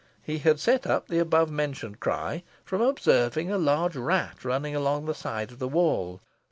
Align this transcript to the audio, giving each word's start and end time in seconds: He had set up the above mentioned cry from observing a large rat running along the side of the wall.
He 0.23 0.39
had 0.39 0.59
set 0.59 0.87
up 0.87 1.09
the 1.09 1.19
above 1.19 1.51
mentioned 1.51 1.99
cry 1.99 2.41
from 2.65 2.81
observing 2.81 3.51
a 3.51 3.59
large 3.59 3.95
rat 3.95 4.43
running 4.43 4.75
along 4.75 5.05
the 5.05 5.13
side 5.13 5.51
of 5.51 5.59
the 5.59 5.67
wall. 5.67 6.21